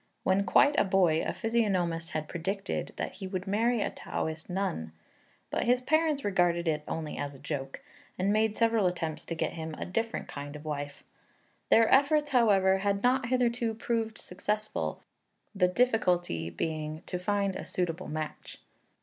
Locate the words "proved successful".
13.75-15.03